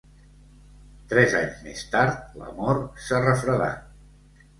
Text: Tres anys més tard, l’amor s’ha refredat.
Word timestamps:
Tres 1.11 1.35
anys 1.39 1.59
més 1.65 1.83
tard, 1.95 2.23
l’amor 2.39 2.81
s’ha 3.05 3.21
refredat. 3.27 4.41